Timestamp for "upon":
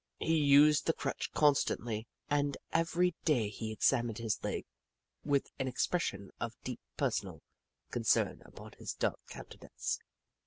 8.43-8.71